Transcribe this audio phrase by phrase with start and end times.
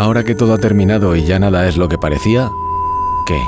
[0.00, 2.50] Ahora que todo ha terminado y ya nada es lo que parecía,
[3.26, 3.38] ¿qué?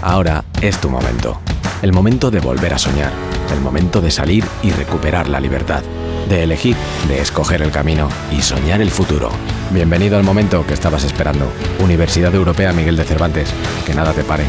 [0.00, 1.38] Ahora es tu momento.
[1.82, 3.12] El momento de volver a soñar.
[3.52, 5.82] El momento de salir y recuperar la libertad.
[6.30, 6.76] De elegir,
[7.08, 9.28] de escoger el camino y soñar el futuro.
[9.70, 11.46] Bienvenido al momento que estabas esperando.
[11.78, 13.52] Universidad Europea Miguel de Cervantes.
[13.84, 14.44] Que nada te pare.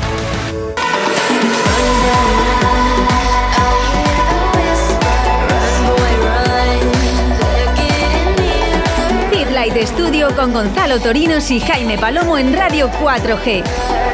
[10.33, 14.04] Con Gonzalo Torinos y Jaime Palomo en Radio 4G.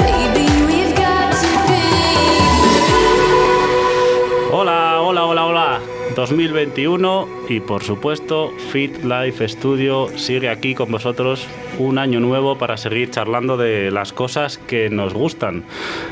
[6.16, 11.48] 2021 y por supuesto Fit Life Studio sigue aquí con vosotros
[11.80, 15.64] un año nuevo para seguir charlando de las cosas que nos gustan.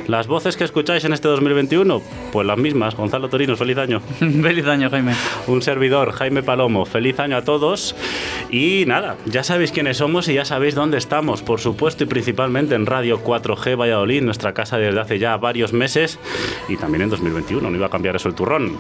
[0.08, 2.96] Las voces que escucháis en este 2021, pues las mismas.
[2.96, 4.02] Gonzalo Torinos, feliz año.
[4.20, 5.14] Feliz año, Jaime.
[5.48, 7.96] Un servidor, Jaime Palomo, feliz año a todos.
[8.52, 12.76] Y nada, ya sabéis quiénes somos y ya sabéis dónde estamos, por supuesto y principalmente
[12.76, 16.20] en Radio 4G Valladolid, nuestra casa desde hace ya varios meses
[16.68, 18.78] y también en 2021, no iba a cambiar eso el turrón.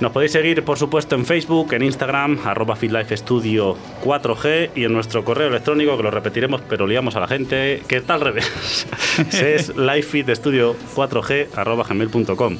[0.00, 5.24] Nos podéis seguir, por supuesto, en Facebook, en Instagram, arroba FitLifeStudio 4G y en nuestro
[5.24, 8.86] correo electrónico, que lo repetiremos, pero liamos a la gente, que está al revés.
[9.32, 12.56] es livefitstudio 4G arroba gmail.com.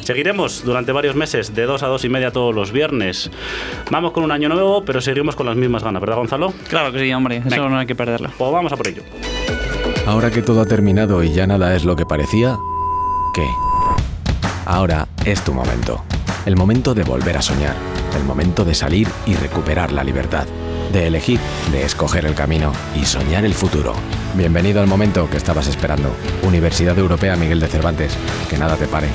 [0.00, 3.30] Seguiremos durante varios meses, de 2 a 2 y media todos los viernes.
[3.90, 6.52] Vamos con un año nuevo, pero seguiremos con las mismas ganas, ¿verdad, Gonzalo?
[6.68, 7.38] Claro que sí, hombre.
[7.38, 7.68] Eso Venga.
[7.68, 8.30] no hay que perderlo.
[8.38, 9.02] Pues vamos a por ello.
[10.06, 12.56] Ahora que todo ha terminado y ya nada es lo que parecía,
[13.34, 13.46] ¿qué?
[14.66, 16.02] Ahora es tu momento.
[16.44, 17.76] El momento de volver a soñar.
[18.16, 20.44] El momento de salir y recuperar la libertad.
[20.92, 21.38] De elegir,
[21.70, 23.94] de escoger el camino y soñar el futuro.
[24.34, 26.10] Bienvenido al momento que estabas esperando.
[26.42, 28.18] Universidad Europea Miguel de Cervantes.
[28.50, 29.06] Que nada te pare.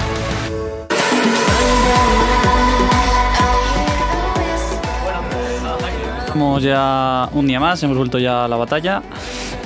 [6.27, 9.01] Estamos ya un día más, hemos vuelto ya a la batalla.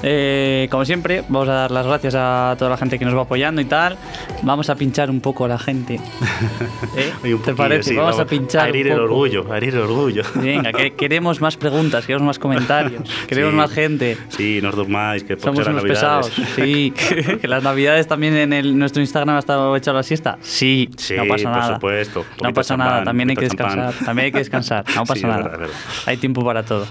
[0.04, 3.22] Eh, como siempre, vamos a dar las gracias a toda la gente que nos va
[3.22, 3.98] apoyando y tal.
[4.44, 5.96] Vamos a pinchar un poco a la gente.
[6.98, 7.12] ¿Eh?
[7.22, 7.90] ¿Te poquillo, parece?
[7.92, 8.66] sí, vamos, a pinchar.
[8.66, 9.04] A herir un el poco.
[9.14, 10.24] orgullo, a herir el orgullo.
[10.36, 13.58] Venga, que queremos más preguntas, queremos más comentarios, queremos Sí.
[13.58, 14.18] más gente.
[14.30, 16.30] Sí, no os durmáis, que por Somos unos Navidades.
[16.30, 16.32] pesados.
[16.56, 16.94] Sí,
[17.42, 20.38] que las navidades también en el, nuestro Instagram ha estado hecho la siesta.
[20.42, 21.74] Sí, Sí, no pasa por nada.
[21.76, 22.26] supuesto.
[22.42, 23.90] No pasa champán, nada, también hay que poquito descansar.
[23.92, 24.06] champán.
[24.06, 25.44] También hay que descansar, no pasa Sí, nada.
[25.44, 25.76] verdad, verdad.
[26.06, 26.88] Hay tiempo para todo.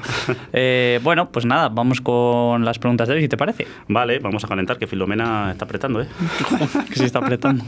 [0.53, 3.67] Eh, bueno, pues nada, vamos con las preguntas de si te parece.
[3.89, 6.07] Vale, vamos a calentar, que Filomena está apretando, ¿eh?
[6.89, 7.65] que se está apretando.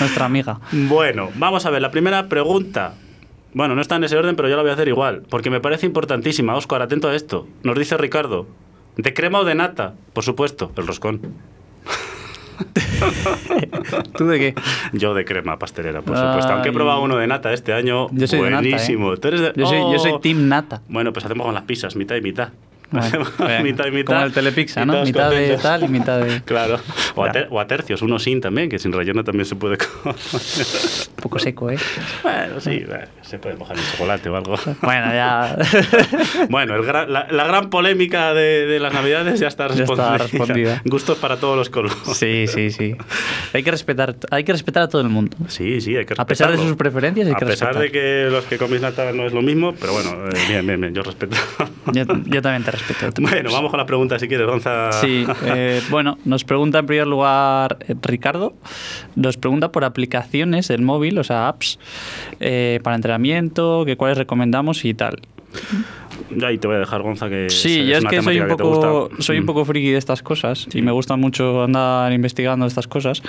[0.00, 0.60] Nuestra amiga.
[0.72, 2.94] Bueno, vamos a ver, la primera pregunta.
[3.52, 5.60] Bueno, no está en ese orden, pero yo la voy a hacer igual, porque me
[5.60, 6.54] parece importantísima.
[6.56, 7.46] Oscar, atento a esto.
[7.62, 8.46] Nos dice Ricardo,
[8.96, 9.94] ¿de crema o de nata?
[10.12, 11.20] Por supuesto, el roscón.
[14.16, 14.54] ¿Tú de qué?
[14.92, 16.52] Yo de crema pastelera, por supuesto.
[16.52, 16.74] Aunque he Ay.
[16.74, 18.70] probado uno de nata este año, Yo soy de nata, ¿eh?
[18.70, 19.16] buenísimo.
[19.16, 20.20] Tú eres de- Yo soy, yo soy ¡Oh!
[20.20, 20.80] team nata.
[20.88, 22.50] Bueno, pues hacemos con las pizzas, mitad y mitad.
[22.94, 24.14] Bueno, mitad y mitad.
[24.14, 25.02] Como el Telepizza, ¿no?
[25.04, 25.62] Mitad de contentos.
[25.62, 26.40] tal y mitad de...
[26.44, 26.78] Claro.
[27.14, 29.76] O a, ter- o a tercios, uno sin también, que sin relleno también se puede
[29.78, 30.16] comer.
[30.16, 31.78] Un poco seco, ¿eh?
[32.22, 34.54] bueno, sí, bueno, se puede mojar en chocolate o algo.
[34.82, 35.56] Bueno, ya...
[36.50, 40.18] Bueno, el gran- la, la gran polémica de, de las Navidades ya está Ya está
[40.18, 40.18] respondida.
[40.18, 40.82] respondida.
[40.84, 41.96] Gustos para todos los colores.
[42.14, 42.94] Sí, sí, sí.
[43.52, 45.36] Hay que respetar, hay que respetar a todo el mundo.
[45.48, 46.68] Sí, sí, hay que A pesar de respetarlo.
[46.68, 47.92] sus preferencias, hay A que pesar de respetar.
[48.02, 50.94] que los que coméis nata no es lo mismo, pero bueno, eh, bien, bien, bien,
[50.94, 51.36] yo respeto.
[51.92, 52.83] Yo, yo también te respeto.
[53.20, 54.92] bueno, vamos con la pregunta si quieres, Gonza.
[54.92, 58.54] Sí, eh, bueno, nos pregunta en primer lugar eh, Ricardo,
[59.16, 61.78] nos pregunta por aplicaciones del móvil, o sea, apps,
[62.40, 65.20] eh, para entrenamiento, que cuáles recomendamos y tal.
[66.36, 68.40] Ya ahí te voy a dejar, Gonza, que Sí, es yo es una que soy
[68.40, 69.46] un poco, soy un Mm.
[69.46, 73.22] poco friki de estas cosas y me gusta mucho andar investigando estas cosas.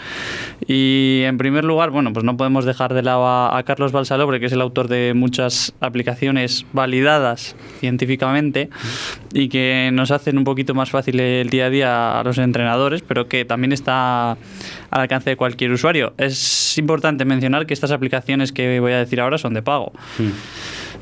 [0.68, 4.40] Y en primer lugar, bueno, pues no podemos dejar de lado a, a Carlos Balsalobre,
[4.40, 8.70] que es el autor de muchas aplicaciones validadas científicamente
[9.34, 13.02] y que nos hacen un poquito más fácil el día a día a los entrenadores,
[13.02, 14.38] pero que también está al
[15.02, 16.14] alcance de cualquier usuario.
[16.18, 19.92] Es importante mencionar que estas aplicaciones que voy a decir ahora son de pago.
[20.18, 20.30] Mm.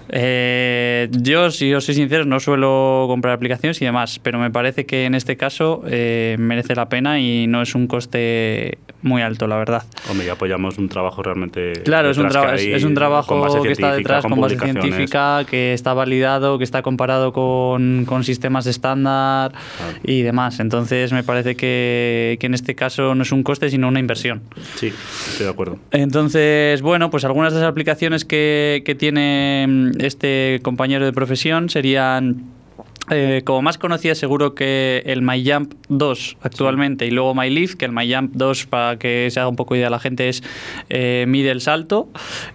[0.09, 4.85] Eh, yo, si os soy sincero, no suelo comprar aplicaciones y demás, pero me parece
[4.85, 9.47] que en este caso eh, merece la pena y no es un coste muy alto,
[9.47, 9.83] la verdad.
[10.09, 11.73] Hombre, y apoyamos un trabajo realmente.
[11.83, 14.55] Claro, es un, traba- que es, un trabajo con base que está detrás con, base
[14.55, 14.83] publicaciones.
[14.83, 19.97] científica, que está validado, que está comparado con, con sistemas estándar Claro.
[20.03, 20.59] y demás.
[20.59, 24.41] Entonces me parece que, que en este caso no es un coste, sino una inversión.
[24.75, 25.79] Sí, estoy de acuerdo.
[25.91, 32.43] Entonces, bueno, pues algunas de las aplicaciones que, que tiene este compañero de profesión serían
[33.09, 37.91] Eh, como más conocía seguro que el MyJump 2 actualmente y luego MyLeaf, que el
[37.91, 40.41] MyJump 2 para que se haga un poco idea la gente es
[40.89, 42.07] eh, mide el salto,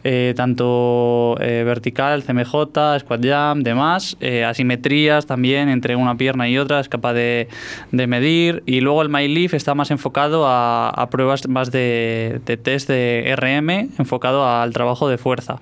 [0.05, 6.57] eh, tanto eh, vertical, CMJ, squat jump, demás, eh, asimetrías también entre una pierna y
[6.57, 7.49] otra, es capaz de,
[7.93, 8.63] de medir.
[8.65, 13.35] Y luego el MyLeaf está más enfocado a, a pruebas más de, de test de
[13.37, 15.61] RM, enfocado al trabajo de fuerza.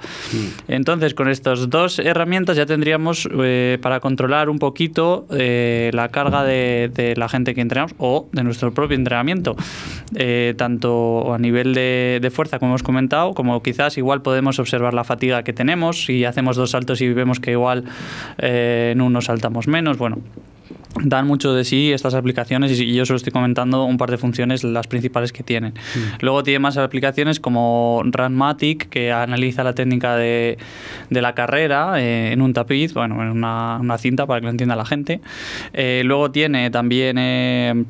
[0.69, 6.45] Entonces con estas dos herramientas ya tendríamos eh, para controlar un poquito eh, la carga
[6.45, 9.57] de, la gente que entrenamos o de nuestro propio entrenamiento,
[10.15, 14.93] eh, tanto a nivel de, de fuerza, como hemos comentado, como quizás igual podemos observar
[14.93, 17.85] la fatiga que tenemos, si hacemos dos saltos y vemos que igual
[18.37, 20.19] eh, en uno saltamos menos, bueno,
[21.03, 24.65] dan mucho de sí estas aplicaciones y yo solo estoy comentando un par de funciones,
[24.65, 25.75] las principales que tienen.
[26.21, 30.59] Luego tiene más aplicaciones como Runmatic, que analiza la técnica de,
[31.11, 34.51] de la carrera eh, en un tapiz, bueno, en una, una, cinta para que lo
[34.51, 35.21] entienda la gente.
[35.73, 37.17] Eh, luego tiene también...
[37.19, 37.85] Eh,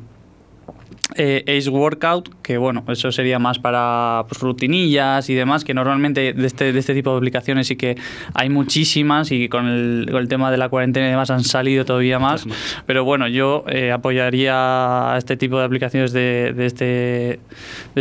[1.15, 6.33] eh, Ace Workout, que bueno, eso sería más para pues, rutinillas y demás, que normalmente
[6.33, 7.97] de este, de este tipo de aplicaciones sí que
[8.33, 11.85] hay muchísimas y con el, con el tema de la cuarentena y demás han salido
[11.85, 12.45] todavía más.
[12.85, 17.39] Pero bueno, yo eh, apoyaría a este tipo de aplicaciones de, de, este, de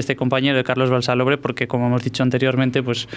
[0.00, 3.08] este compañero, de Carlos Balsalobre, porque como hemos dicho anteriormente, pues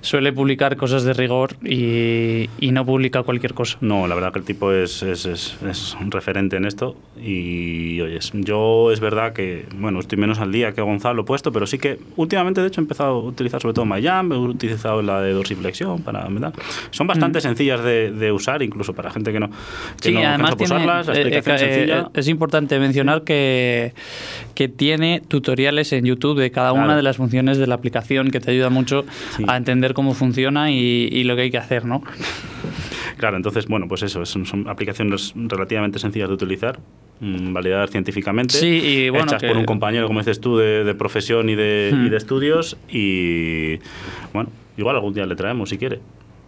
[0.00, 3.76] suele publicar cosas de rigor y, y no publica cualquier cosa.
[3.80, 8.00] No, la verdad que el tipo es, es, es, es un referente en esto y
[8.00, 11.78] oyes, yo es verdad que, bueno, estoy menos al día que Gonzalo puesto, pero sí
[11.78, 15.32] que últimamente, de hecho, he empezado a utilizar sobre todo MyJam, he utilizado la de
[15.32, 16.54] dorsiflexión para, ¿verdad?
[16.90, 17.42] Son bastante mm.
[17.42, 19.50] sencillas de, de, usar, incluso para gente que no,
[20.00, 22.00] que sí, no además tiene, usarlas, la explicación eh, sencilla.
[22.00, 23.92] Eh, es importante mencionar que,
[24.54, 26.84] que tiene tutoriales en YouTube de cada Claro.
[26.86, 29.04] una de las funciones de la aplicación que te ayuda mucho
[29.36, 29.44] Sí.
[29.48, 32.02] a entender cómo funciona y, y lo que hay que hacer, ¿no?
[33.16, 36.78] Claro, entonces, bueno, pues eso, son, son aplicaciones relativamente sencillas de utilizar,
[37.20, 40.94] validadas científicamente, Sí, y bueno, hechas que- por un compañero, como dices tú, de, de
[40.94, 42.06] profesión y de, Hmm.
[42.06, 43.78] y de estudios, y
[44.32, 46.00] bueno, igual algún día le traemos si quiere.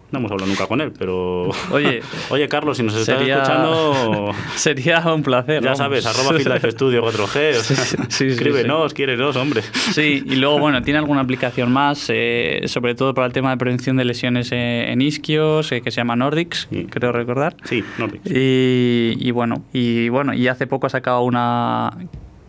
[0.09, 1.49] No hemos hablado nunca con él, pero...
[1.71, 4.31] Oye, Oye, Carlos, si nos estás sería- escuchando...
[4.55, 5.61] Sería un placer.
[5.61, 5.77] Ya vamos.
[5.77, 7.57] sabes, arroba Fitlife Studio 4G.
[7.59, 9.61] o sea, Sí, sí, sí, escríbenos, quierenos, hombre.
[9.73, 13.57] Sí, y luego, bueno, tiene alguna aplicación más, eh, sobre todo para el tema de
[13.57, 16.87] prevención de lesiones eh, en isquios, eh, que se llama Nordics, Sí.
[16.89, 17.55] creo recordar.
[17.65, 21.91] Sí, no, Y, y bueno, y bueno, y hace poco ha sacado una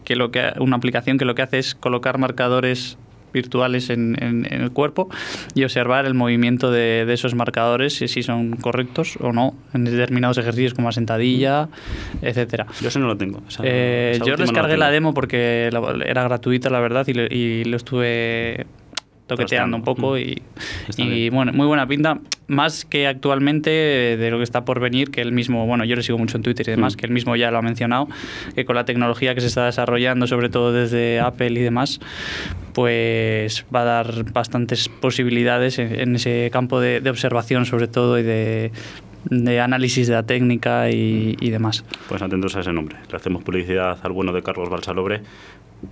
[0.04, 2.96] que lo que una aplicación que lo que hace es colocar marcadores
[3.32, 5.08] virtuales en, en- en el cuerpo
[5.54, 9.84] y observar el movimiento de, de esos marcadores si, si son correctos o no en
[9.84, 11.68] determinados ejercicios como la sentadilla,
[12.22, 12.66] etcétera.
[12.80, 13.42] yo ese no lo tengo.
[13.48, 14.80] esa- Eh, esa yo no descargué tengo.
[14.84, 18.66] la demo porque la- era gratuita, la verdad, y lo estuve
[19.28, 20.18] toqueteando un poco Mm.
[20.18, 20.42] y,
[20.96, 22.18] y, bueno, muy buena pinta.
[22.48, 26.02] Más que actualmente de lo que está por venir, que él mismo, bueno, yo le
[26.02, 26.96] sigo mucho en Twitter y demás, Mm.
[26.96, 28.08] que él mismo ya lo ha mencionado,
[28.54, 32.00] que con la tecnología que se está desarrollando, sobre todo desde Apple y demás,
[32.74, 38.18] pues va a dar bastantes posibilidades en, en ese campo de, de observación, sobre todo,
[38.18, 38.72] y de,
[39.30, 41.84] de análisis de la técnica y, y demás.
[42.08, 42.96] Pues atentos a ese nombre.
[43.10, 45.20] Le hacemos publicidad al bueno de Carlos Balsalobre,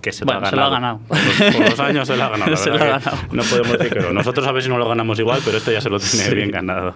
[0.00, 0.98] que se, Bueno, lo, ha se lo ha ganado.
[1.06, 2.50] Por, los, por los años se lo ha ganado.
[2.50, 3.22] la Se verdad lo ha que ganado.
[3.32, 4.12] No podemos decir que no.
[4.12, 6.34] Nosotros a ver si no lo ganamos igual, pero esto ya se lo tiene Sí.
[6.34, 6.94] bien ganado.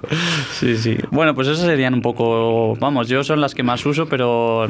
[0.53, 0.97] Sí, sí.
[1.11, 4.69] Bueno, pues esas serían un poco, vamos, yo son las que más uso, pero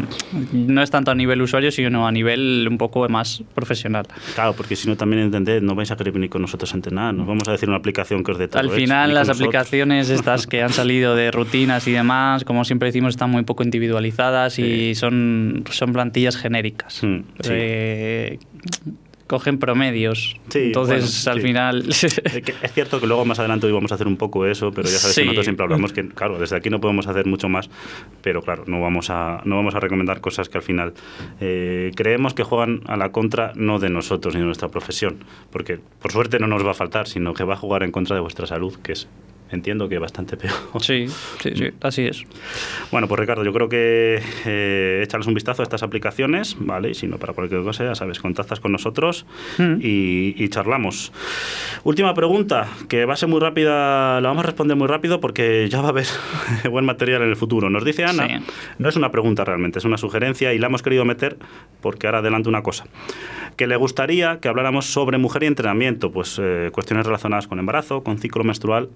[0.52, 4.06] no es tanto a nivel usuario, sino a nivel un poco más profesional.
[4.34, 7.14] Claro, porque si no también entended, no vais a querer venir con nosotros a entrenar.
[7.14, 8.60] Nos vamos a decir una aplicación que os dé todo.
[8.60, 13.10] Al final las aplicaciones estas que han salido de rutinas y demás, como siempre decimos,
[13.10, 17.02] están muy poco individualizadas y son, son plantillas genéricas.
[17.02, 17.50] Mm, sí.
[17.52, 18.09] Eh,
[19.26, 20.34] cogen promedios.
[20.48, 21.46] Sí, Entonces, bueno, al sí.
[21.46, 21.84] final...
[22.62, 24.96] Es cierto que luego más adelante hoy vamos a hacer un poco eso, pero ya
[24.96, 25.20] sabes Sí.
[25.20, 27.70] que nosotros siempre hablamos que, claro, desde aquí no podemos hacer mucho más,
[28.22, 30.94] pero claro, no vamos a, no vamos a recomendar cosas que al final
[31.40, 35.18] eh, creemos que juegan a la contra no de nosotros ni de nuestra profesión,
[35.52, 38.16] porque por suerte no nos va a faltar, sino que va a jugar en contra
[38.16, 39.06] de vuestra salud, que es,
[39.52, 40.52] entiendo que bastante peor.
[40.80, 41.06] sí,
[41.40, 42.24] sí, sí, así es.
[42.90, 46.90] Bueno, pues Ricardo, yo creo que eh, échales un vistazo a estas aplicaciones, ¿vale?
[46.90, 49.26] Y si no, para cualquier cosa, ya sabes, contactas con nosotros
[49.58, 49.78] Mm.
[49.82, 51.12] y, y charlamos.
[51.84, 55.68] Última pregunta, que va a ser muy rápida, la vamos a responder muy rápido porque
[55.70, 56.06] ya va a haber
[56.70, 57.70] buen material en el futuro.
[57.70, 58.44] Nos dice Ana, Sí.
[58.78, 61.36] no es una pregunta realmente, es una sugerencia y la hemos querido meter
[61.80, 62.84] porque ahora adelanto una cosa.
[63.56, 68.02] Que le gustaría que habláramos sobre mujer y entrenamiento, pues eh, cuestiones relacionadas con embarazo,
[68.02, 68.88] con ciclo menstrual,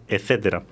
[0.44, 0.62] etcétera.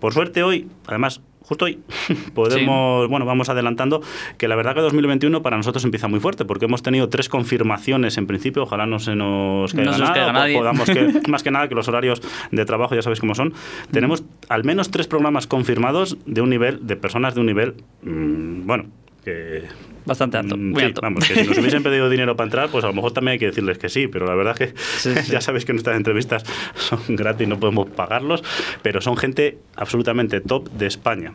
[0.00, 1.80] Por suerte hoy, además, justo hoy
[2.34, 4.00] podemos, bueno, vamos adelantando
[4.36, 8.16] que la verdad que 2021 para nosotros empieza muy fuerte porque hemos tenido tres confirmaciones
[8.16, 10.56] en principio, ojalá no se nos caiga No nada, caiga nadie.
[10.56, 12.22] podamos que, más que nada que los horarios
[12.52, 13.54] de trabajo ya sabéis cómo son.
[13.90, 18.66] Tenemos al menos tres programas confirmados de un nivel, de personas de un nivel, mm,
[18.66, 18.84] bueno,
[19.24, 19.64] que
[20.08, 21.00] Bastante alto, Mm, muy sí, alto.
[21.02, 23.38] Vamos, que si nos hubiesen pedido dinero para entrar, pues a lo mejor también hay
[23.38, 25.30] que decirles que sí, pero la verdad que Sí, sí.
[25.32, 26.42] ya sabéis que nuestras entrevistas
[26.74, 28.42] son gratis, no podemos pagarlos,
[28.82, 31.32] pero son gente absolutamente top de España.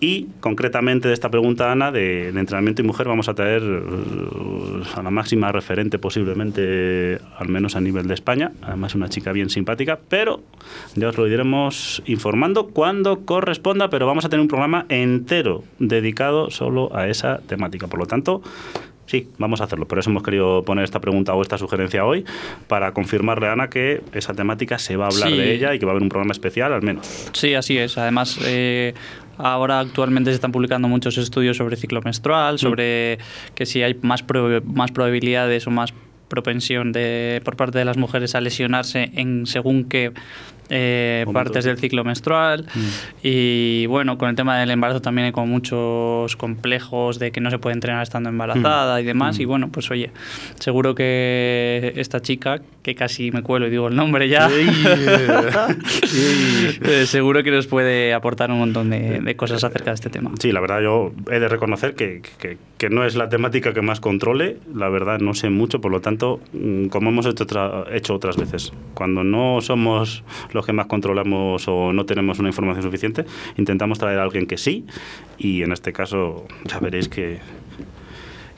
[0.00, 4.82] Y concretamente de esta pregunta, Ana, de, de entrenamiento y mujer, vamos a traer eh,
[4.94, 9.50] a la máxima referente posiblemente, al menos a nivel de España, además una chica bien
[9.50, 10.42] simpática, pero
[10.94, 16.50] ya os lo iremos informando cuando corresponda, pero vamos a tener un programa entero dedicado
[16.50, 17.86] solo a esa temática.
[17.88, 18.42] Por lo tanto,
[19.08, 19.86] Sí, vamos a hacerlo.
[19.86, 22.24] Por eso hemos querido poner esta pregunta o esta sugerencia hoy,
[22.66, 25.36] para confirmarle a Ana que esa temática se va a hablar Sí.
[25.36, 27.06] de ella y que va a haber un programa especial, al menos.
[27.32, 27.96] Sí, así es.
[27.98, 28.94] Además, eh,
[29.38, 33.18] ahora actualmente se están publicando muchos estudios sobre ciclo menstrual, sobre
[33.54, 35.94] que si hay más, prob- más probabilidades o más
[36.26, 40.10] propensión de, por parte de las mujeres a lesionarse en según qué
[40.68, 42.66] eh, partes del ciclo menstrual.
[43.22, 47.50] Y bueno, con el tema del embarazo también hay como muchos complejos de que no
[47.50, 49.38] se puede entrenar estando embarazada y demás.
[49.38, 50.10] Y bueno, pues oye,
[50.58, 54.48] seguro que esta chica, que casi me cuelo y digo el nombre ya,
[56.82, 60.30] eh, seguro que nos puede aportar un montón de, de cosas acerca de este tema.
[60.38, 63.80] Sí, la verdad yo he de reconocer que, que- que no es la temática que
[63.80, 67.84] más controle, la verdad no sé mucho, por lo tanto, mm, como hemos hecho, otra-
[67.90, 70.22] hecho otras veces, cuando no somos
[70.56, 73.24] los que más controlamos o no tenemos una información suficiente,
[73.56, 74.84] intentamos traer a alguien que sí,
[75.38, 77.40] y en este caso ya veréis que,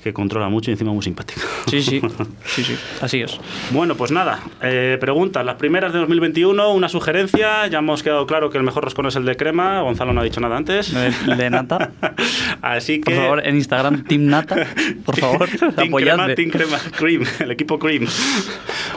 [0.03, 1.41] que controla mucho y encima muy simpática.
[1.67, 2.01] Sí, sí,
[2.45, 3.39] sí, sí, así es.
[3.71, 5.45] Bueno, pues nada, eh, preguntas.
[5.45, 7.67] Las primeras de 2021, una sugerencia.
[7.67, 9.81] Ya hemos quedado claro que el mejor roscón es el de crema.
[9.83, 10.93] Gonzalo no ha dicho nada antes.
[10.93, 11.93] De, de Nata.
[12.63, 13.15] Así que.
[13.15, 14.67] Por favor, en Instagram, Team Nata,
[15.05, 16.35] por favor, Team Crema.
[16.35, 18.07] Team Crema, Cream, el equipo Cream.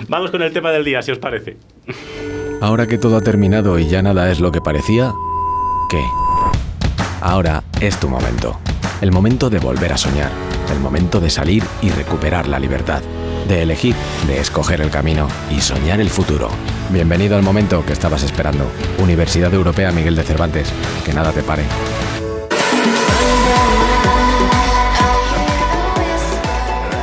[0.07, 1.57] Vamos con el tema del día, si os parece.
[2.61, 5.15] Ahora que todo ha terminado y ya nada es lo que parecía,
[5.89, 6.05] ¿qué?
[7.19, 8.59] Ahora es tu momento.
[9.01, 10.29] El momento de volver a soñar.
[10.71, 13.01] El momento de salir y recuperar la libertad.
[13.47, 13.95] De elegir,
[14.27, 16.49] de escoger el camino y soñar el futuro.
[16.91, 18.65] Bienvenido al momento que estabas esperando.
[18.99, 20.71] Universidad Europea Miguel de Cervantes.
[21.03, 21.63] Que nada te pare.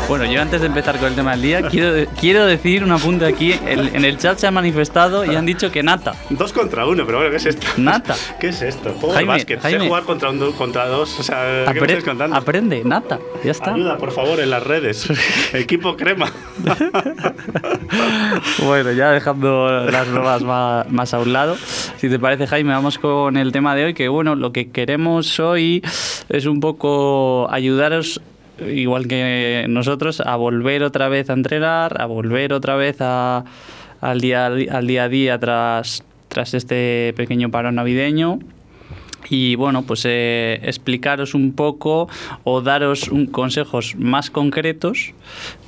[0.08, 3.26] Bueno, yo antes de empezar con el tema del día, quiero, quiero decir un apunte
[3.26, 3.52] aquí.
[3.66, 6.14] El- en el chat se ha manifestado y han dicho que Nata.
[6.30, 7.66] Dos contra uno, pero bueno, ¿qué es esto?
[7.76, 8.16] Nata.
[8.40, 8.90] ¿Qué es esto?
[8.94, 9.60] Juego Jaime, de básquet.
[9.60, 11.20] Sé jugar contra, un, contra dos.
[11.20, 12.36] O sea, ¿qué me Apre- estás contando?
[12.36, 13.18] aprende, Nata.
[13.44, 13.74] Ya está.
[13.74, 15.06] Ayuda, por favor, en las redes.
[15.52, 16.32] Equipo Crema.
[18.64, 21.56] Bueno, ya dejando las bromas más, más a un lado,
[21.96, 25.40] si te parece Jaime, vamos con el tema de hoy, que bueno, lo que queremos
[25.40, 25.82] hoy
[26.28, 28.20] es un poco ayudaros,
[28.66, 33.44] igual que nosotros, a volver otra vez a entrenar, a volver otra vez a-
[34.00, 38.38] al, día, al día a día tras, tras este pequeño parón navideño.
[39.30, 42.08] Y bueno, pues eh, explicaros un poco
[42.44, 45.12] o daros un- consejos más concretos,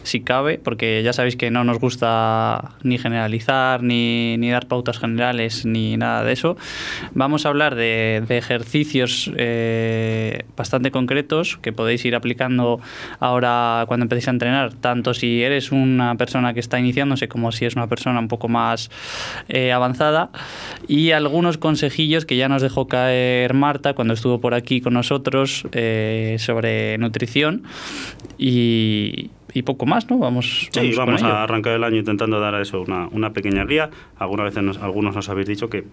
[0.02, 4.98] si cabe, porque ya sabéis que no nos gusta ni generalizar, ni, ni dar pautas
[4.98, 6.56] generales, ni nada de eso.
[7.12, 12.80] Vamos a hablar de, de ejercicios eh, bastante concretos que podéis ir aplicando
[13.18, 17.66] ahora cuando empecéis a entrenar, tanto si eres una persona que está iniciándose como si
[17.66, 18.90] es una persona un poco más
[19.48, 20.30] eh, avanzada.
[20.88, 25.64] Y algunos consejillos que ya nos dejó caer Marta cuando estuvo por aquí con nosotros
[25.72, 27.62] eh, sobre nutrición
[28.38, 30.18] y, y poco más, ¿no?
[30.18, 31.32] Vamos, Sí, vamos ello.
[31.32, 33.90] a arrancar el año intentando dar a eso una, una pequeña guía.
[34.18, 35.84] Algunas veces nos- algunos nos habéis dicho que,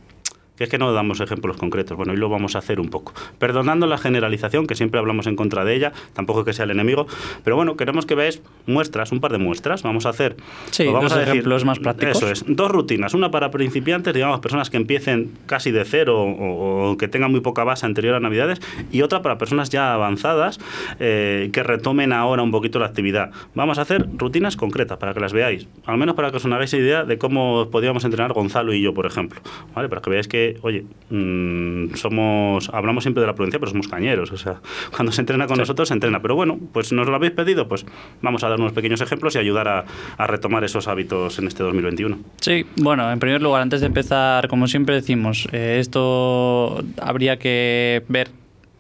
[0.57, 1.95] que es que no damos ejemplos concretos.
[1.97, 3.13] Bueno, y lo vamos a hacer un poco.
[3.39, 7.07] Perdonando la generalización, que siempre hablamos en contra de ella, tampoco que sea el enemigo,
[7.43, 9.83] pero bueno, queremos que veáis muestras, un par de muestras.
[9.83, 10.35] Vamos a hacer.
[10.71, 12.17] Sí, os vamos dos a decir- ejemplos más prácticos.
[12.17, 13.13] Eso es, dos rutinas.
[13.13, 17.41] Una para principiantes, digamos, personas que empiecen casi de cero o, o que tengan muy
[17.41, 18.59] poca base anterior a Navidades,
[18.91, 20.59] y otra para personas ya avanzadas
[20.99, 23.31] eh, que retomen ahora un poquito la actividad.
[23.55, 26.73] Vamos a hacer rutinas concretas para que las veáis, al menos para que os hagáis
[26.73, 29.39] idea de cómo podíamos entrenar Gonzalo y yo, por ejemplo.
[29.75, 29.89] ¿Vale?
[29.89, 34.32] Para que veáis que, oye, mm, somos, hablamos siempre de la prudencia, pero somos cañeros.
[34.32, 34.62] O sea,
[34.96, 35.62] cuando se entrena con Sí.
[35.62, 36.22] nosotros, se entrena.
[36.22, 37.86] Pero bueno, pues nos lo habéis pedido, pues
[38.22, 39.86] vamos a dar unos pequeños ejemplos y ayudar a,
[40.18, 42.18] a retomar esos hábitos en este 2021.
[42.42, 48.04] Sí, bueno, en primer lugar, antes de empezar, como siempre decimos, eh, esto habría que
[48.08, 48.30] ver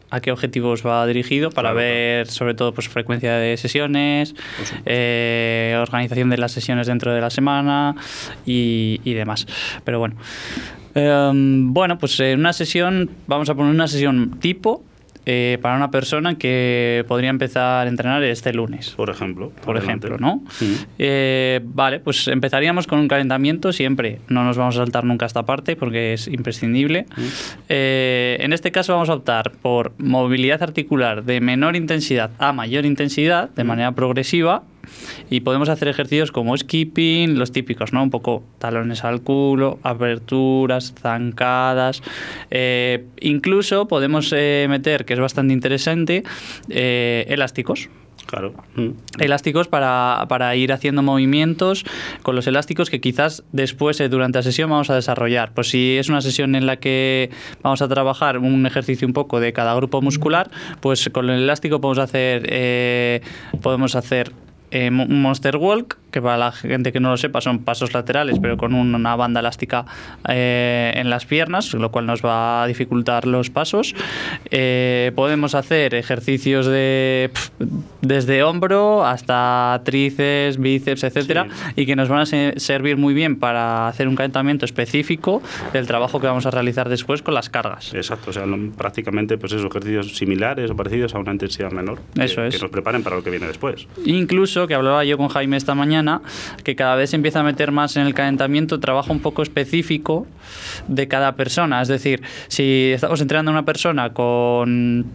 [0.09, 4.35] a qué objetivos va dirigido para Claro, ver sobre todo pues frecuencia de sesiones,
[4.85, 7.93] eh, organización de las sesiones dentro de la semana
[8.45, 9.45] y, y demás.
[9.83, 10.15] Pero bueno,
[10.95, 14.83] Em, bueno, pues en una sesión, vamos a poner una sesión tipo
[15.29, 18.91] eh, para una persona que podría empezar a entrenar este lunes.
[18.91, 19.51] Por ejemplo.
[19.65, 20.07] Por adelante.
[20.07, 20.41] ejemplo, ¿no?
[20.97, 24.21] Eh, vale, pues empezaríamos con un calentamiento siempre.
[24.29, 27.07] No nos vamos a saltar nunca esta parte porque es imprescindible.
[27.67, 32.85] Eh, en este caso vamos a optar por movilidad articular de menor intensidad a mayor
[32.85, 34.63] intensidad de manera progresiva.
[35.29, 38.03] Y podemos hacer ejercicios como skipping, los típicos, ¿no?
[38.03, 42.01] Un poco talones al culo, aperturas, zancadas.
[42.51, 46.23] Eh, incluso podemos eh, meter, que es bastante interesante,
[46.69, 47.89] eh, elásticos.
[48.27, 48.53] Claro.
[48.75, 48.89] Mm.
[49.19, 51.85] Elásticos para, para ir haciendo movimientos
[52.23, 55.53] con los elásticos que quizás después eh, durante la sesión vamos a desarrollar.
[55.53, 57.31] Pues si es una sesión en la que
[57.63, 60.51] vamos a trabajar un ejercicio un poco de cada grupo muscular,
[60.81, 63.21] pues con el elástico podemos hacer, eh,
[63.61, 64.33] podemos hacer
[64.71, 68.57] eh, Monster Walk, que para la gente que no lo sepa son pasos laterales, pero
[68.57, 69.85] con una banda elástica
[70.27, 73.93] eh, en las piernas, lo cual nos va a dificultar los pasos.
[74.51, 77.51] Eh, podemos hacer ejercicios de pf,
[78.01, 83.37] desde hombro hasta tríceps, bíceps, etcétera, y que nos van a se- servir muy bien
[83.37, 85.41] para hacer un calentamiento específico
[85.73, 87.93] del trabajo que vamos a realizar después con las cargas.
[87.93, 91.99] Exacto, o sea, no- prácticamente pues esos ejercicios similares o parecidos a una intensidad menor.
[92.15, 92.55] que- Eso es.
[92.55, 93.87] Que nos preparen para lo que viene después.
[94.05, 96.21] Incluso, que hablaba yo con Jaime esta mañana,
[96.63, 100.25] que cada vez se empieza a meter más en el calentamiento trabajo un poco específico
[100.87, 101.81] de cada persona.
[101.81, 105.05] Es decir, si estamos entrenando a una persona con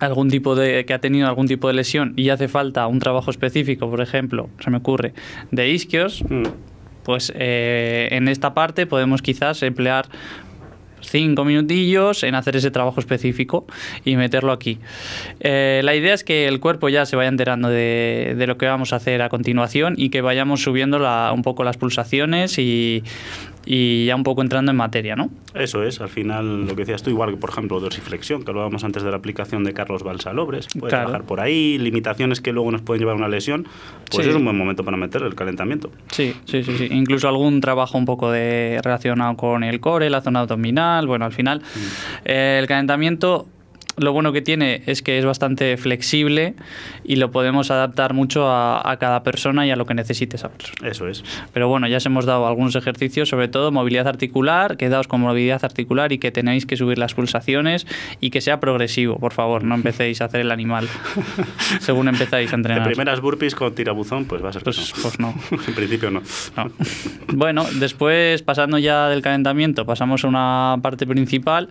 [0.00, 3.30] algún tipo de que ha tenido algún tipo de lesión y hace falta un trabajo
[3.30, 5.12] específico, por ejemplo, se me ocurre,
[5.50, 6.44] de isquios, Mm.
[7.04, 10.06] pues eh, en esta parte podemos quizás emplear
[11.10, 13.66] cinco minutillos en hacer ese trabajo específico
[14.04, 14.78] y meterlo aquí.
[15.40, 18.66] Eh, la idea es que el cuerpo ya se vaya enterando de, de lo que
[18.66, 23.02] vamos a hacer a continuación y que vayamos subiendo la- un poco las pulsaciones y,
[23.66, 25.30] y ya un poco entrando en materia, ¿no?
[25.54, 28.84] Eso es, al final lo que decías tú, igual que por ejemplo dorsiflexión, que hablábamos
[28.84, 31.06] antes de la aplicación de Carlos Balsalobres, puedes Claro.
[31.08, 33.66] trabajar por ahí, limitaciones que luego nos pueden llevar a una lesión,
[34.10, 34.30] pues Sí.
[34.30, 35.90] es un buen momento para meter el calentamiento.
[36.10, 36.88] Sí, sí, sí, sí.
[36.90, 41.06] Incluso algún trabajo un poco de relacionado con el core, la zona abdominal.
[41.06, 41.62] Bueno, al final,
[42.24, 43.46] eh, el calentamiento,
[43.96, 46.54] lo bueno que tiene es que es bastante flexible
[47.04, 50.48] y lo podemos adaptar mucho a, a cada persona y a lo que necesite esa
[50.48, 50.88] persona.
[50.88, 51.22] Eso es.
[51.52, 55.64] Pero bueno, ya os hemos dado algunos ejercicios, sobre todo movilidad articular, quedaos con movilidad
[55.64, 57.86] articular y que tenéis que subir las pulsaciones
[58.20, 60.88] y que sea progresivo, por favor, no empecéis a hacer el animal
[61.80, 62.86] según empezáis a De entrenar.
[62.86, 65.34] primeras burpees con tirabuzón, pues va a ser que Pues- pues no.
[65.50, 66.22] en principio no.
[66.56, 66.70] No.
[67.28, 71.68] Bueno, después, pasando ya del calentamiento, pasamos a una parte principal,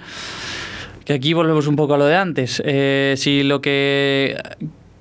[1.05, 2.61] que aquí volvemos un poco a lo de antes.
[2.65, 4.37] Eh, si lo que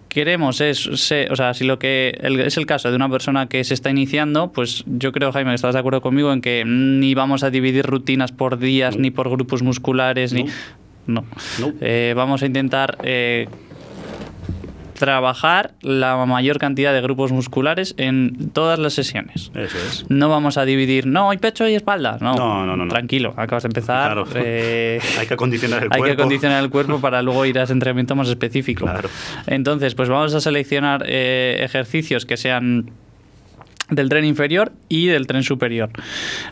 [0.08, 3.46] queremos es, se- o sea, si lo que el- es el caso de una persona
[3.48, 6.64] que se está iniciando, pues yo creo, Jaime, que estás de acuerdo conmigo en que
[6.66, 9.02] ni vamos a dividir rutinas por días, No.
[9.02, 10.46] ni por grupos musculares, ni...
[11.06, 11.24] No.
[11.80, 13.48] Eh, vamos a intentar eh,
[14.98, 19.50] trabajar la mayor cantidad de grupos musculares en todas las sesiones.
[19.54, 20.04] Eso es.
[20.08, 22.18] No vamos a dividir, no, hay pecho y espalda.
[22.20, 22.88] No, No, no, no, no.
[22.88, 24.12] Tranquilo, acabas de empezar.
[24.12, 24.26] Claro.
[24.34, 26.04] eh, Hay que acondicionar el hay cuerpo.
[26.16, 28.84] que acondicionar el cuerpo para luego ir a ese entrenamiento más específico.
[28.84, 29.08] Claro.
[29.46, 32.90] Entonces, pues vamos a seleccionar eh, ejercicios que sean
[33.90, 35.90] del tren inferior y del tren superior,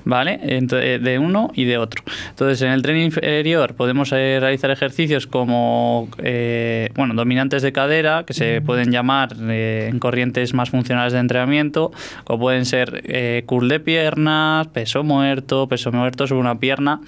[0.04, 0.40] ¿vale?
[0.42, 2.02] Eh, de uno y de otro.
[2.30, 8.24] Entonces, en el tren inferior podemos eh, realizar ejercicios como, eh, bueno, dominantes de cadera,
[8.24, 11.92] que se pueden llamar eh, en corrientes más funcionales de entrenamiento,
[12.24, 17.00] o pueden ser curl de piernas, peso muerto, peso muerto sobre una pierna,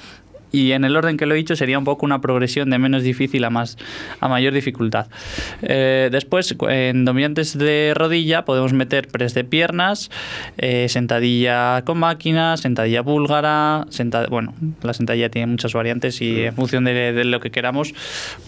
[0.53, 3.03] y en el orden que lo he dicho sería un poco una progresión de menos
[3.03, 3.77] difícil a más
[4.21, 5.07] a mayor dificultad.
[5.63, 10.11] Eh, después, en dominantes de rodilla podemos meter press de piernas,
[10.57, 16.55] eh, sentadilla con máquina, sentadilla búlgara, senta- bueno, la sentadilla tiene muchas variantes y en
[16.55, 17.95] función de, de lo que queramos,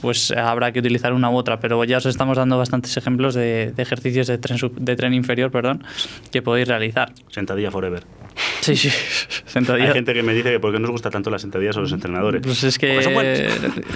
[0.00, 1.60] pues habrá que utilizar una u otra.
[1.60, 5.50] Pero ya os estamos dando bastantes ejemplos de, de ejercicios de tren, de tren inferior,
[5.50, 5.84] perdón,
[6.32, 7.12] que podéis realizar.
[7.30, 8.02] Sentadilla forever.
[8.60, 8.90] Sí, sí,
[9.46, 9.88] sentadilla.
[9.88, 11.92] Hay gente que me dice que por qué nos gusta tanto las sentadillas a los
[11.92, 12.42] entrenadores.
[12.42, 13.40] Pues es que son buenas.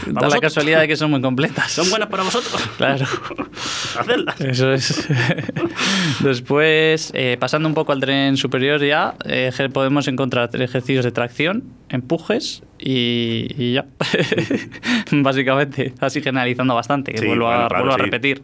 [0.07, 1.71] da la casualidad de que son muy completas.
[1.71, 2.63] Son buenas para vosotros.
[2.77, 3.07] Claro.
[3.99, 4.41] Hacedlas.
[4.41, 5.09] Eso es.
[6.21, 11.65] Después, eh, pasando un poco al tren superior ya, eh, podemos encontrar ejercicios de tracción,
[11.89, 13.87] empujes y, y ya.
[15.11, 18.03] Básicamente, así generalizando bastante, que Sí, vuelvo, a, claro, vuelvo a sí.
[18.03, 18.43] repetir.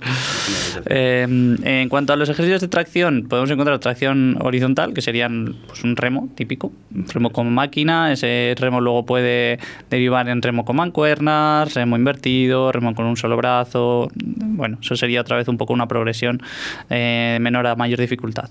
[0.87, 1.27] Eh,
[1.63, 5.97] en cuanto a los ejercicios de tracción, podemos encontrar tracción horizontal, que serían pues, un
[5.97, 8.13] remo típico, un remo con máquina.
[8.13, 9.59] Ese remo luego puede
[9.91, 14.09] derivar en remo con mancuernas, remo invertido, remo con un solo brazo.
[14.15, 16.41] Bueno, eso sería otra vez un poco una progresión
[16.89, 18.51] eh, menor a mayor dificultad.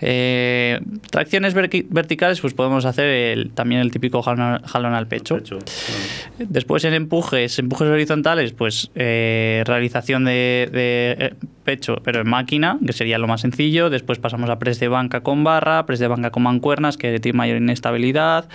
[0.00, 5.19] Eh, tracciones verticales, pues podemos hacer el- también el típico jalón, jalón al pecho.
[5.20, 6.50] Pecho, claro.
[6.50, 12.78] Después en empujes, empujes horizontales, pues eh, realización de, de, eh, pecho, pero en máquina,
[12.84, 13.90] que sería lo más sencillo.
[13.90, 17.36] Después pasamos a press de banca con barra, press de banca con mancuernas, que tiene
[17.36, 18.48] mayor inestabilidad.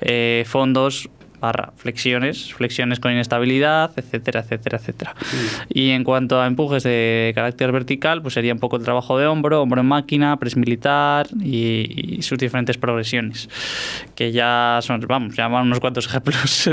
[0.00, 1.08] eh, fondos
[1.40, 5.14] barra flexiones, flexiones con inestabilidad, etcétera, etcétera, etcétera.
[5.68, 9.26] Y en cuanto a empujes de carácter vertical, pues sería un poco el trabajo de
[9.26, 13.48] hombro, hombro en máquina, press militar y, y sus diferentes progresiones,
[14.14, 16.70] que ya son, vamos, ya van unos cuantos ejemplos.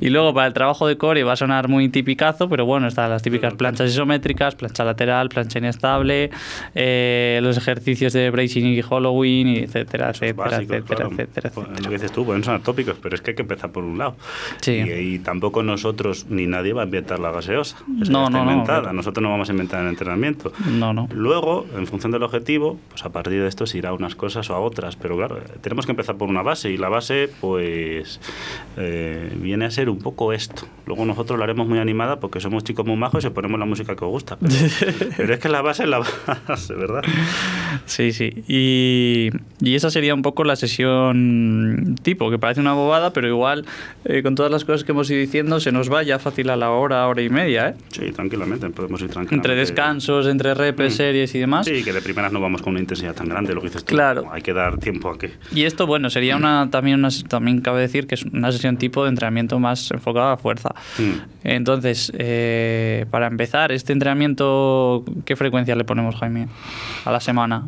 [0.00, 3.10] y luego para el trabajo de core va a sonar muy tipicazo, pero bueno, están
[3.10, 6.30] las típicas planchas isométricas, plancha lateral, plancha inestable,
[6.74, 11.10] eh, los ejercicios de bracing y hollowing, etcétera, etcétera, básico, etcétera, claro.
[11.12, 11.80] etcétera, etcétera.
[11.82, 13.98] Lo que dices tú, pueden sonar tópicos, pero es que hay que empezar por un
[13.98, 14.16] lado.
[14.60, 14.72] Sí.
[14.72, 17.76] Y, y tampoco nosotros ni nadie va a inventar la gaseosa.
[18.00, 18.80] Es que No, ya está no, no, inventada.
[18.82, 18.92] claro.
[18.96, 20.52] Nosotros no vamos a inventar el entrenamiento.
[20.70, 21.08] No, no.
[21.12, 24.48] Luego, en función del objetivo, pues a partir de esto se irá a unas cosas
[24.50, 24.96] o a otras.
[24.96, 28.20] Pero claro, eh, tenemos que empezar por una base y la base, pues,
[28.76, 30.62] eh, viene a ser un poco esto.
[30.86, 33.94] Luego nosotros lo haremos muy animada porque somos chicos muy majos y ponemos la música
[33.96, 34.36] que os gusta.
[34.40, 36.02] Pero, pero es que la base es la
[36.48, 37.02] base, ¿verdad?
[37.86, 38.44] Sí, sí.
[38.48, 39.30] Y,
[39.60, 43.49] y esa sería un poco la sesión tipo, que parece una bobada, pero igual
[44.04, 46.56] eh, con todas las cosas que hemos ido diciendo se nos va ya fácil a
[46.56, 47.74] la hora, hora y media, ¿eh?
[47.88, 49.34] Sí, tranquilamente, podemos ir tranquilamente.
[49.34, 50.96] Entre descansos, entre repes, Mm.
[50.96, 51.66] series y demás.
[51.66, 53.94] Sí, que de primeras no vamos con una intensidad tan grande, lo que dices tú.
[53.94, 54.24] Claro.
[54.32, 55.32] Hay que dar tiempo a que...
[55.52, 59.02] Y esto, bueno, sería una también una, también cabe decir que es una sesión tipo
[59.04, 60.70] de entrenamiento más enfocada a fuerza.
[60.98, 61.30] Mm.
[61.44, 66.48] Entonces, eh, para empezar, este entrenamiento, ¿qué frecuencia le ponemos, Jaime?
[67.04, 67.64] A la semana.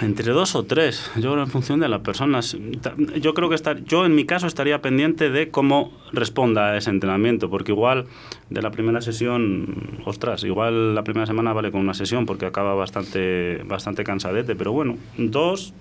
[0.00, 2.56] Entre dos o tres, yo creo en función de las personas.
[3.20, 6.88] Yo creo que estar, yo en mi caso estaría pendiente de cómo responda a ese
[6.88, 8.06] entrenamiento, porque igual
[8.48, 12.74] de la primera sesión, ostras, igual la primera semana vale con una sesión porque acaba
[12.74, 15.74] bastante, bastante cansadete, pero bueno, dos,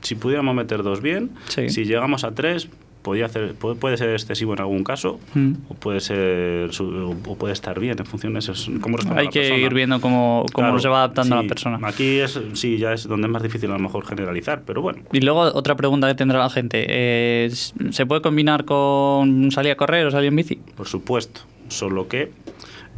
[0.00, 1.68] si pudiéramos meter dos bien, Sí.
[1.68, 2.68] si llegamos a tres,
[3.08, 5.52] podía hacer, puede, puede ser excesivo en algún caso, Mm.
[5.68, 8.52] o puede ser o puede estar bien en función de eso.
[8.52, 9.60] es cómo Hay que persona.
[9.60, 11.78] ir viendo cómo, cómo Claro, se va adaptando a la persona.
[11.82, 15.00] Aquí es, sí, ya es donde es más difícil a lo mejor generalizar, pero bueno.
[15.12, 16.84] Y luego otra pregunta que tendrá la gente.
[16.88, 17.50] eh,
[17.90, 20.56] ¿Se puede combinar con salir a correr o salir en bici?
[20.76, 22.30] Por supuesto, solo que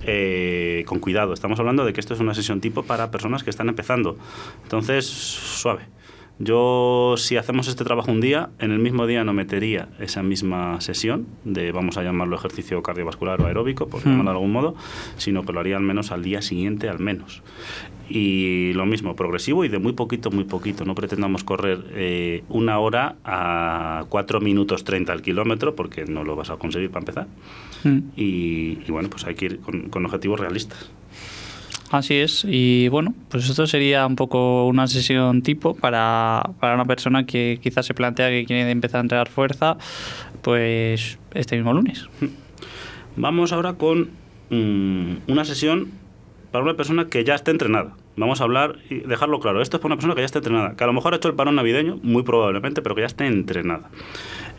[0.02, 1.32] eh, con cuidado.
[1.34, 4.16] Estamos hablando de que esto es una sesión tipo para personas que están empezando.
[4.64, 5.82] Entonces, suave.
[6.42, 10.80] Yo, si hacemos este trabajo un día, en el mismo día no metería esa misma
[10.80, 14.08] sesión de, vamos a llamarlo ejercicio cardiovascular o aeróbico, por Hmm.
[14.08, 14.74] llamarlo de algún modo,
[15.18, 17.42] sino que lo haría al menos al día siguiente, al menos.
[18.08, 20.86] Y lo mismo, progresivo y de muy poquito, muy poquito.
[20.86, 26.36] No pretendamos correr eh, una hora a 4 minutos 30 al kilómetro, porque no lo
[26.36, 27.26] vas a conseguir para empezar.
[27.84, 27.98] Mm.
[28.16, 30.90] Y, y bueno, pues hay que ir con, con objetivos realistas.
[31.90, 32.46] Así es.
[32.48, 37.58] Y bueno, pues esto sería un poco una sesión tipo para, para una persona que
[37.60, 39.76] quizás se plantea que quiere empezar a entrenar fuerza,
[40.42, 42.08] pues este mismo lunes.
[43.16, 44.10] Vamos ahora con
[44.50, 45.90] mm, una sesión
[46.52, 47.96] para una persona que ya esté entrenada.
[48.16, 49.60] Vamos a hablar y dejarlo claro.
[49.60, 51.28] Esto es para una persona que ya esté entrenada, que a lo mejor ha hecho
[51.28, 53.88] el parón navideño, muy probablemente, pero que ya esté entrenada.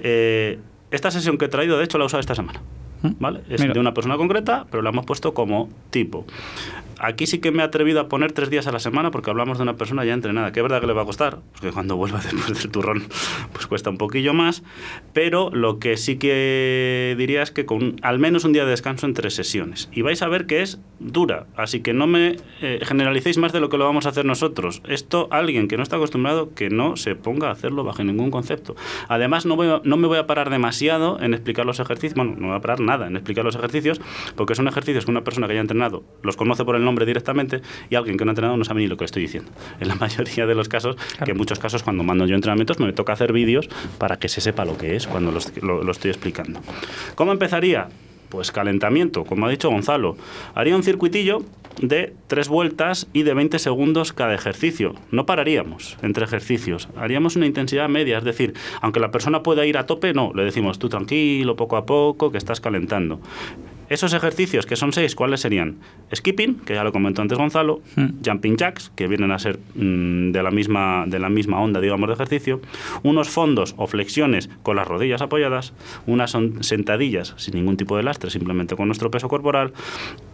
[0.02, 2.62] Eh, esta sesión que he traído, de hecho, la he usado esta semana.
[3.02, 3.12] ¿Mm?
[3.20, 3.42] ¿Vale?
[3.50, 3.74] Es Mira.
[3.74, 6.26] de una persona concreta, pero la hemos puesto como tipo.
[7.04, 9.58] Aquí sí que me he atrevido a poner tres días a la semana porque hablamos
[9.58, 11.96] de una persona ya entrenada, que es verdad que le va a costar, porque cuando
[11.98, 13.04] vuelva después del turrón,
[13.54, 14.62] pues cuesta un poquillo más,
[15.12, 19.08] pero lo que sí que diría es que con al menos un día de descanso
[19.08, 19.90] entre sesiones.
[19.92, 23.60] Y vais a ver que es dura, así que no me eh, generalicéis más de
[23.62, 24.84] lo que lo vamos a hacer nosotros.
[24.88, 28.76] Esto, alguien que no está acostumbrado, que no se ponga a hacerlo bajo ningún concepto.
[29.08, 32.36] Además, no, voy a- no me voy a parar demasiado en explicar los ejercicios, bueno,
[32.38, 34.00] no voy a parar nada en explicar los ejercicios,
[34.36, 37.62] porque son ejercicios que una persona que haya entrenado los conoce por el nombre directamente
[37.90, 39.52] y alguien que no ha entrenado no sabe ni lo que estoy diciendo.
[39.80, 42.92] En la mayoría de los casos, que en muchos casos cuando mando yo entrenamientos me
[42.94, 46.12] toca hacer vídeos para que se sepa lo que es cuando los- lo, lo estoy
[46.12, 46.62] explicando.
[47.16, 47.88] ¿Cómo empezaría?
[48.30, 50.16] Pues calentamiento, como ha dicho Gonzalo.
[50.56, 51.40] Haría un circuitillo
[51.82, 54.96] de tres vueltas y de 20 segundos cada ejercicio.
[55.12, 56.88] No pararíamos entre ejercicios.
[56.96, 60.46] Haríamos una intensidad media, es decir, aunque la persona pueda ir a tope, no, le
[60.46, 63.20] decimos tú tranquilo, poco a poco, que estás calentando.
[63.92, 65.76] Esos ejercicios, que son seis, ¿cuáles serían?
[66.16, 68.22] Skipping, que ya lo comentó antes Gonzalo, Mm.
[68.26, 72.08] jumping jacks, que vienen a ser mm, de, la misma, de la misma onda, digamos,
[72.08, 72.62] de ejercicio,
[73.04, 75.74] unos fondos o flexiones con las rodillas apoyadas,
[76.08, 79.74] unas son sentadillas sin ningún tipo de lastre, simplemente con nuestro peso corporal.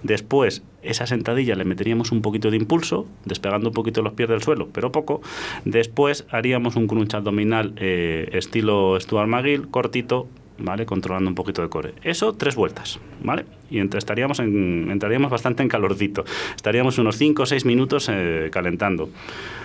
[0.03, 4.43] Después, esa sentadilla le meteríamos un poquito de impulso, despegando un poquito los pies del
[4.43, 5.21] suelo, pero poco.
[5.65, 10.27] Después haríamos un crunch abdominal eh, estilo Stuart McGill, cortito,
[10.59, 10.85] ¿vale?
[10.85, 11.93] Controlando un poquito de core.
[12.03, 13.45] Eso, tres vueltas, ¿vale?
[13.69, 16.23] Y entre, estaríamos, en, entraríamos bastante en calorcito.
[16.55, 19.09] Estaríamos unos 5 o 6 minutos eh, calentando.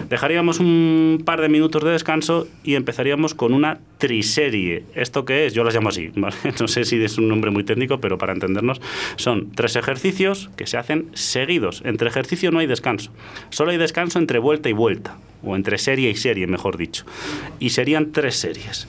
[0.09, 4.85] Dejaríamos un par de minutos de descanso y empezaríamos con una triserie.
[4.95, 5.55] ¿Esto qué es?
[5.55, 6.11] Yo las llamo así.
[6.61, 8.81] No sé si es un nombre muy técnico, pero para entendernos,
[9.17, 11.83] son tres ejercicios que se hacen seguidos.
[11.85, 13.11] Entre ejercicio no hay descanso.
[13.51, 17.05] Solo hay descanso entre vuelta y vuelta, o entre serie y serie, mejor dicho.
[17.59, 18.89] Y serían tres series.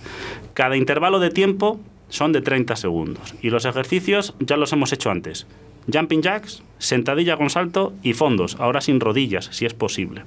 [0.53, 1.79] Cada intervalo de tiempo
[2.13, 3.33] son de 30 segundos.
[3.41, 5.47] Y los ejercicios ya los hemos hecho antes.
[5.91, 10.23] Jumping jacks, sentadilla con salto y fondos, ahora sin rodillas, si es posible.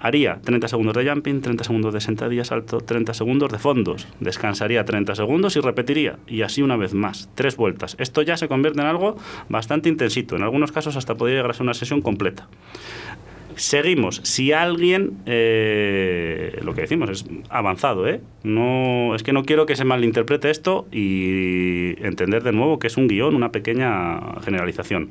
[0.00, 4.08] Haría 30 segundos de jumping, 30 segundos de sentadilla, salto, 30 segundos de fondos.
[4.18, 6.18] Descansaría 30 segundos y repetiría.
[6.26, 7.96] Y así una vez más, tres vueltas.
[7.98, 9.16] Esto ya se convierte en algo
[9.50, 10.36] bastante intensito.
[10.36, 12.48] En algunos casos hasta podría llegar a ser una sesión completa.
[13.56, 14.20] Seguimos.
[14.24, 18.20] Si alguien, eh, lo que decimos es avanzado, ¿eh?
[18.42, 22.96] No, es que no quiero que se malinterprete esto y entender de nuevo que es
[22.96, 25.10] un guion, una pequeña generalización.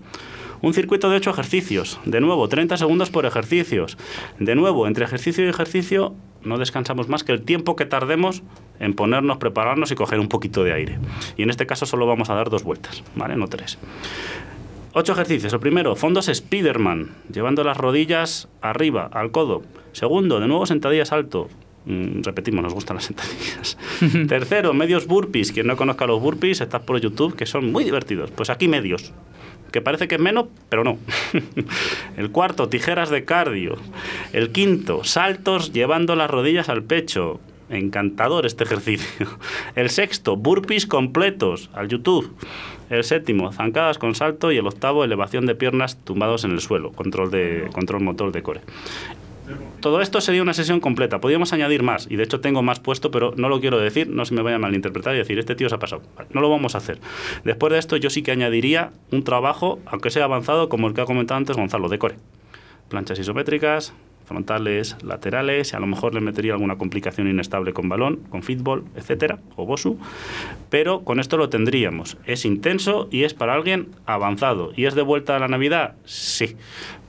[0.62, 1.99] Un circuito de 8 ejercicios.
[2.06, 3.97] De nuevo, 30 segundos por ejercicios.
[4.39, 8.43] De nuevo, entre ejercicio y ejercicio no descansamos más que el tiempo que tardemos
[8.80, 10.99] en ponernos, prepararnos y coger un poquito de aire.
[11.38, 13.36] Y en este caso solo vamos a dar dos vueltas, ¿vale?
[13.36, 13.78] No tres.
[14.93, 15.54] Ocho ejercicios.
[15.54, 19.62] El primero, fondos Spiderman, llevando las rodillas arriba, al codo.
[19.91, 21.47] Segundo, de nuevo sentadilla salto.
[21.86, 23.78] Mm, repetimos, nos gustan las sentadillas.
[24.28, 25.52] Tercero, medios burpees.
[25.52, 28.32] Quien no conozca los burpees, está por YouTube, que son muy divertidos.
[28.32, 29.13] Pues aquí medios.
[29.71, 30.97] Que parece que es menos, pero no.
[32.17, 33.75] El cuarto, tijeras de cardio.
[34.34, 37.39] El quinto, saltos llevando las rodillas al pecho.
[37.69, 39.27] Encantador este ejercicio.
[39.75, 42.36] El sexto, burpees completos al YouTube.
[42.89, 44.51] El séptimo, zancadas con salto.
[44.51, 46.91] Y el octavo, elevación de piernas tumbados en el suelo.
[46.91, 48.62] Control, de, control motor de core.
[49.79, 51.19] Todo esto sería una sesión completa.
[51.19, 54.25] Podríamos añadir más, y de hecho tengo más puesto, pero no lo quiero decir, no
[54.25, 56.01] se me vaya a malinterpretar y decir, este tío se ha pasado.
[56.32, 56.99] No lo vamos a hacer.
[57.43, 61.01] Después de esto, yo sí que añadiría un trabajo, aunque sea avanzado, como el que
[61.01, 62.15] ha comentado antes Gonzalo, de core.
[62.89, 63.93] Planchas isométricas,
[64.29, 68.85] frontales, laterales, y a lo mejor le metería alguna complicación inestable con balón, con fútbol,
[68.95, 69.99] etcétera, o bosu,
[70.69, 72.15] pero con esto lo tendríamos.
[72.25, 74.71] Es intenso y es para alguien avanzado.
[74.75, 75.95] ¿Y es de vuelta a la Navidad?
[76.05, 76.55] Sí.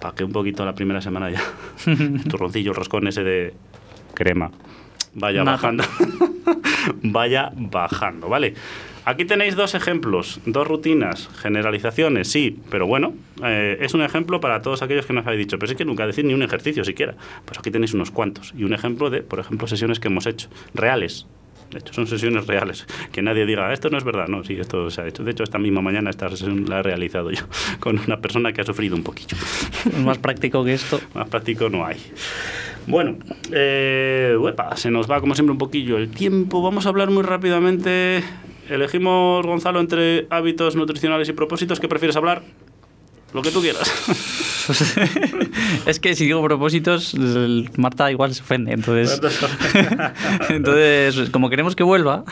[0.00, 1.42] Para que un poquito la primera semana ya,
[2.30, 3.54] turroncillo, roscón ese de
[4.14, 4.50] crema,
[5.14, 5.58] vaya Nada.
[5.58, 5.84] bajando.
[7.02, 8.54] vaya bajando, ¿vale?
[9.04, 14.60] Aquí tenéis dos ejemplos, dos rutinas, generalizaciones, sí, pero bueno, eh, es un ejemplo para
[14.60, 17.14] todos aquellos que nos habéis dicho, pero es que nunca decir ni un ejercicio siquiera.
[17.44, 20.48] Pues aquí tenéis unos cuantos y un ejemplo de, por ejemplo, sesiones que hemos hecho,
[20.74, 21.26] reales.
[21.70, 22.86] De hecho, son sesiones reales.
[23.12, 24.28] Que nadie diga, esto no es verdad.
[24.28, 25.24] No, sí, esto se ha hecho.
[25.24, 27.44] De hecho, esta misma mañana esta sesión la he realizado yo
[27.80, 29.36] con una persona que ha sufrido un poquillo.
[30.04, 31.00] Más práctico que esto.
[31.14, 31.96] Más práctico no hay.
[32.86, 33.16] Bueno,
[33.52, 36.62] eh, uepa, se nos va como siempre un poquillo el tiempo.
[36.62, 38.22] Vamos a hablar muy rápidamente.
[38.70, 41.80] Elegimos, Gonzalo, entre hábitos nutricionales y propósitos.
[41.80, 42.42] ¿Qué prefieres hablar?
[43.32, 43.92] Lo que tú quieras.
[45.86, 47.14] es que si digo propósitos,
[47.76, 48.72] Marta igual se ofende.
[48.72, 49.20] Entonces,
[50.48, 52.24] entonces como queremos que vuelva,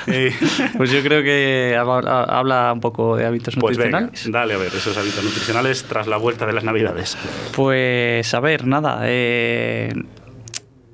[0.76, 4.32] pues yo creo que habla, un poco de hábitos pues venga, nutricionales.
[4.32, 7.16] dale a ver esos hábitos nutricionales tras la vuelta de las navidades.
[7.54, 9.00] Pues a ver, nada.
[9.04, 9.92] eh,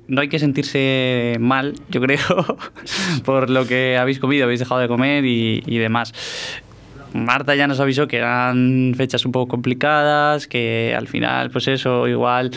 [0.07, 2.19] no hay que sentirse mal, yo creo,
[3.25, 6.13] por lo que habéis comido, habéis dejado de comer y, y demás.
[7.13, 12.07] Marta ya nos avisó que eran fechas un poco complicadas, que al final, pues eso,
[12.09, 12.51] igual.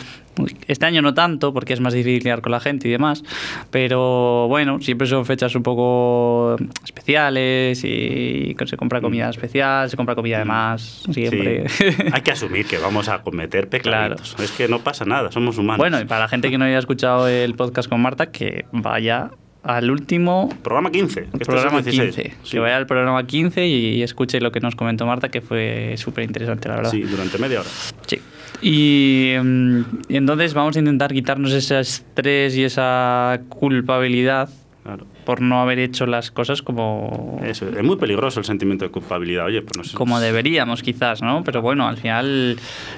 [0.67, 3.25] Este año no tanto, porque es más difícil lidiar con la gente y demás,
[3.71, 10.15] pero bueno, siempre son fechas un poco especiales y se compra comida especial, se compra
[10.15, 11.69] comida de más, siempre.
[11.69, 11.85] Sí.
[12.13, 14.37] Hay que asumir que vamos a cometer pecaditos.
[14.39, 15.79] Es que no pasa nada, somos humanos.
[15.79, 19.31] Bueno, y para la gente que no haya escuchado el podcast con Marta, que vaya
[19.63, 21.15] al último Programa 15.
[21.15, 22.15] que este es el programa 16.
[22.15, 22.37] 15.
[22.43, 22.51] Sí.
[22.51, 25.95] Que vaya al programa 15 y, y escuche lo que nos comentó Marta, que fue
[25.97, 26.91] súper interesante, la verdad.
[26.91, 27.69] Sí, durante media hora.
[28.07, 28.19] Sí.
[28.63, 34.49] Y, mm, y entonces vamos a intentar quitarnos ese estrés y esa culpabilidad
[34.85, 35.07] Claro.
[35.27, 37.39] por no haber hecho las cosas como...
[37.45, 39.95] Eso, es muy peligroso el sentimiento de culpabilidad, oye, pues no sé.
[39.95, 41.45] Como deberíamos quizás, ¿no?
[41.45, 42.57] Pero bueno, al final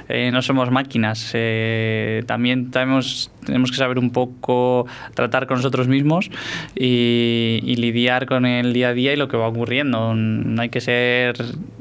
[0.09, 1.33] eh, no somos máquinas.
[1.35, 6.31] Eh, también tenemos, tenemos que saber un poco tratar con nosotros mismos
[6.77, 10.14] y, y lidiar con el día a día y lo que va ocurriendo.
[10.14, 11.35] No hay que ser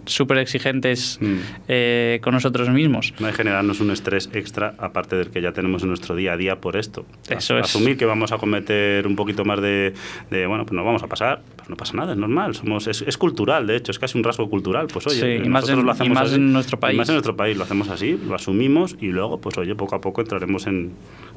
[0.09, 1.35] súper exigentes Mm.
[1.67, 3.13] eh, con nosotros mismos.
[3.19, 6.33] No hay que generarnos un estrés extra aparte del que ya tenemos en nuestro día
[6.33, 7.05] a día por esto.
[7.29, 7.75] Eso As- es.
[7.75, 9.93] Asumir que vamos a cometer un poquito más de,
[10.29, 12.55] de, bueno, pues nos vamos a pasar, pues no pasa nada, es normal.
[12.55, 14.87] Somos, es, es cultural, de hecho, es casi un rasgo cultural.
[14.91, 16.35] Pues oye, Sí, y más en- lo y hacemos más así.
[16.35, 16.97] en nuestro Y país.
[16.97, 20.01] más en nuestro país lo hacemos así, lo asumimos y luego, pues oye, poco a
[20.01, 20.91] poco entraremos en,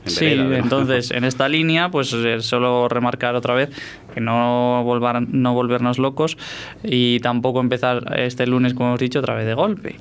[0.04, 3.70] en Sí, vereda, entonces en esta línea, pues eh, solo remarcar otra vez
[4.14, 6.36] que no, volvar, no volvernos locos
[6.84, 9.96] y tampoco empezar este lunes, como hemos dicho, otra vez de golpe.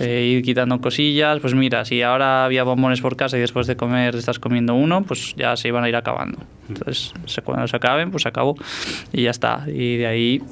[0.00, 3.76] Eh, ir quitando cosillas, pues mira, si ahora había bombones por casa y después de
[3.76, 6.38] comer estás comiendo uno, pues ya se iban a ir acabando.
[6.68, 8.56] Entonces, se- cuando se acaben, pues se acabó
[9.12, 9.64] y ya está.
[9.66, 10.42] Y de ahí,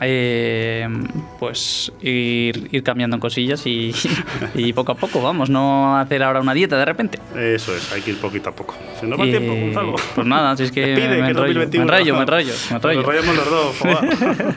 [0.00, 0.88] eh,
[1.38, 3.94] pues ir, ir cambiando cosillas y,
[4.54, 7.18] y poco a poco, vamos, no hacer ahora una dieta de repente.
[7.34, 8.74] Eso es, hay que ir poquito a poco.
[9.00, 9.94] Se nos va Y, tiempo, Gonzalo.
[10.14, 11.82] Pues nada, si es que Despide, me, que es enrollo, me 2021.
[11.82, 13.00] enrollo, me enrollo, me enrollo.
[13.00, 13.76] Enrollamos los dos.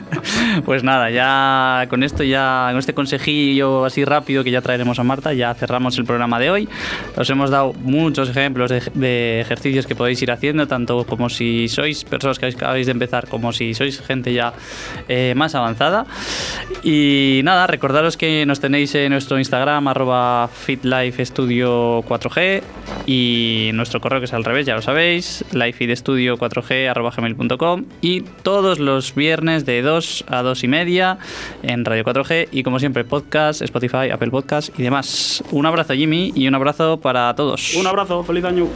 [0.64, 5.04] Pues nada, ya con esto, ya con este consejillo así rápido que ya traeremos a
[5.04, 6.68] Marta, ya cerramos el programa de hoy.
[7.16, 11.68] Os hemos dado muchos ejemplos de, de ejercicios que podéis ir haciendo, tanto como si
[11.68, 14.52] sois personas que acabáis de empezar, como si sois gente ya
[15.08, 16.06] eh, más avanzada.
[16.82, 22.62] Y nada, recordaros que nos tenéis en nuestro Instagram, arroba fitlifestudio 4G,
[23.06, 28.78] y nuestro correo que es al revés, ya lo sabéis, lifeestudio4g arroba gmail.com, y todos
[28.78, 31.18] los viernes de 2 a 2 y media
[31.62, 35.44] en Radio 4G, y como siempre, podcast, Spotify, Apple Podcast y demás.
[35.50, 37.74] Un abrazo, Jimmy, y un abrazo para todos.
[37.74, 38.66] Un abrazo, feliz año.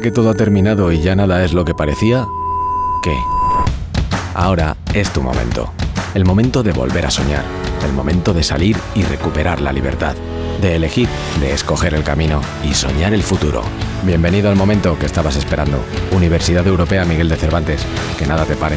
[0.00, 2.26] Que todo ha terminado y ya nada es lo que parecía,
[3.02, 3.16] ¿qué?
[4.34, 5.72] Ahora es tu momento.
[6.14, 7.44] El momento de volver a soñar.
[7.86, 10.14] El momento de salir y recuperar la libertad.
[10.60, 11.08] De elegir,
[11.40, 13.62] de escoger el camino y soñar el futuro.
[14.02, 15.78] Bienvenido al momento que estabas esperando.
[16.10, 17.86] Universidad Europea Miguel de Cervantes.
[18.18, 18.76] Que nada te pare.